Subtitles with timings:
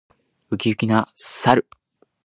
[0.49, 1.63] ウキウキな猿。